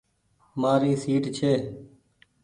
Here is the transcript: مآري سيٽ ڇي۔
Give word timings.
مآري 0.61 0.91
سيٽ 1.03 1.23
ڇي۔ 1.37 1.53